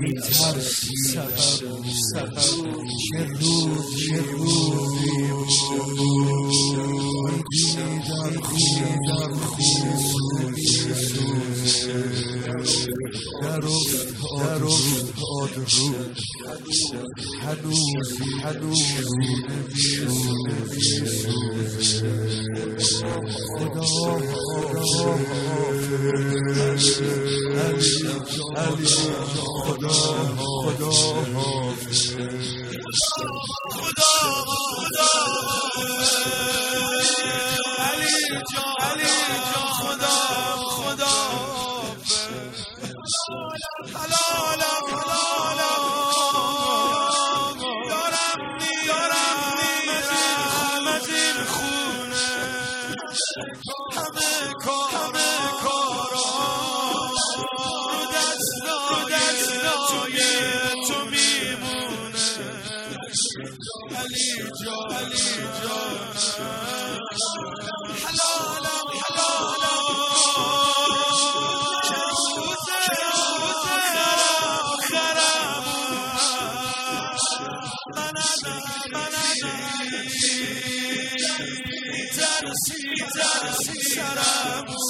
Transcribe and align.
میترسی 0.00 0.96
سبب 0.96 1.34
سبب 2.12 2.38
چه 2.38 3.24
روز 3.40 3.96
چه 4.06 4.22
روزی 4.32 4.53
هنوزی 18.44 19.34
نمیسوزه 19.48 21.34
خدا 23.58 23.82
خدا 23.82 25.14
علی 26.64 27.84
جان 27.86 28.56
علی 28.56 28.84
جان 28.86 29.24
خدا 29.64 29.88
خدا 30.36 30.90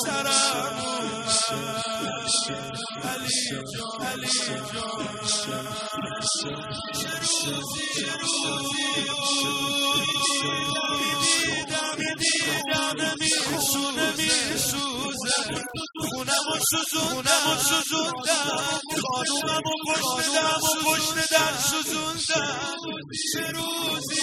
سرم 0.04 0.74
علی 3.04 3.30
جان 3.72 4.06
علی 4.06 4.28
جان 4.72 5.24
چه 6.92 7.10
روزی 7.20 7.84
روزی 8.20 8.84
دیدم 11.42 11.98
دیدم 12.18 13.14
میسونه 13.20 14.12
خونم 16.10 16.46
و 16.48 16.58
سوزوندم 16.70 18.44
خانومم 19.02 19.62
و 19.66 19.92
پشت 19.92 20.34
دم 20.34 20.62
و 20.62 20.84
پشت 20.84 21.30
در 21.30 21.54
سوزوندم 21.58 22.76
چه 23.32 23.50
روزی 23.50 24.20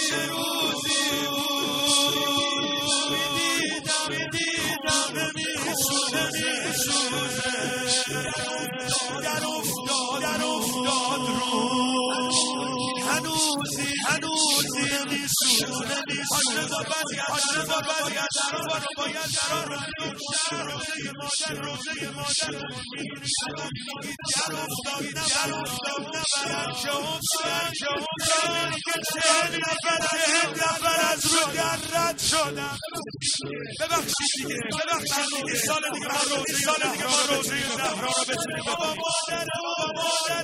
ببخشید 33.80 34.48
دیگه 34.48 34.56
ببخشید 34.72 35.26
دیگه 35.36 35.56
سال 35.60 35.82
دیگه 35.94 36.08
ما 36.08 36.22
روزه 36.36 36.64
سال 36.66 36.92
دیگه 36.92 37.08
ما 37.08 37.36
روزه 37.36 37.56
زهرا 37.78 38.08
رو 38.08 38.24
بتونیم 38.30 38.64
بابا 38.66 38.96
مادر 38.96 39.46
بابا 39.64 39.94
مادر 39.96 40.44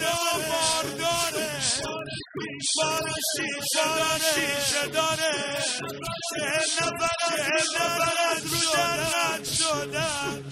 بارداره 0.50 1.47
بار 2.78 3.14
شیشه 3.36 3.86
داره 3.98 4.32
شیشه 4.36 4.88
داره 4.88 5.34
چهل 6.30 6.70
نفر 6.82 7.10
چهل 7.30 7.68
نفر 7.76 8.16
از 8.32 8.54
رو 8.54 8.60
در 8.74 8.98
رد 8.98 9.44
شدن 9.44 10.44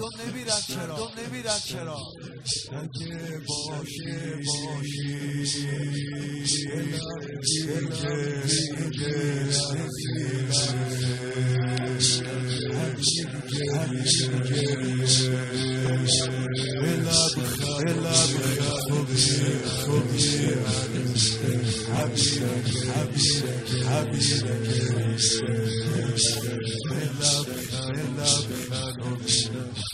مردم 0.00 0.22
نمیرن 0.22 0.60
چرا 0.68 0.96
مردم 0.96 1.20
نمیرن 1.20 1.58
چرا 1.58 1.98
σαν 2.42 2.90
και 2.90 3.12
εποχές 3.36 4.48
Έλα 6.76 7.08
κύριες, 8.10 8.84
κύριες, 14.48 15.28
Έλα 16.82 17.20
έλα 17.86 18.30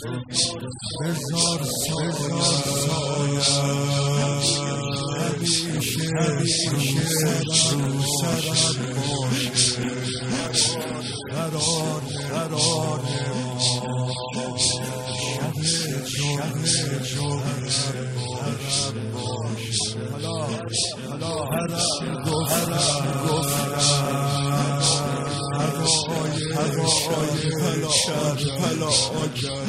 بزار 0.04 1.62
سایه 1.64 3.40
همیشه 5.16 5.80
سرم 8.20 8.86
باشه 9.06 10.78
قرار 11.32 12.02
قرار 12.30 13.00
شب 14.58 15.56
شب 16.04 17.02
جوهرم 17.02 17.65
حالا 28.80 28.92
آجر 29.22 29.66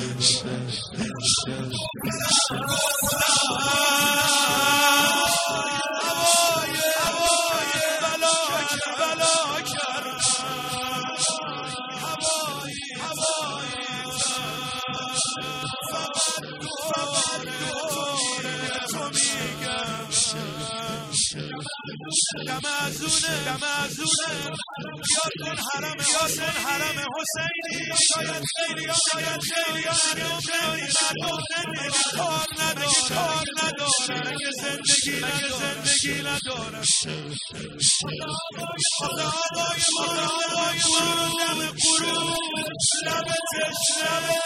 پلا 22.36 22.60
کرد 22.60 22.64
دمازونه 22.64 23.34
دمازونه 23.46 24.34
بیاد 25.08 25.34
کن 25.42 25.58
حرم 25.68 25.94
بیاد 25.98 26.32
کن 26.38 26.56
حرم 26.66 26.98
حسینی 27.16 27.86
شاید 28.14 28.44
خیلی 28.56 28.86
شاید 29.12 29.42
خیلی 29.42 29.84
کار 32.18 32.48
نداره 32.60 32.92
کار 33.16 33.46
نداره 33.58 34.28
اگه 34.28 34.52
زندگی 34.62 35.24
اگه 35.24 35.50
زندگی 35.60 36.22
نداره 36.22 36.82
خدا 38.98 39.34
آقای 39.52 39.82
ما 39.96 40.06
آقای 40.06 40.80
ما 40.92 41.06
دم 41.40 41.60
قرون 41.68 42.64
لب 43.06 43.28
تشنه 43.54 44.38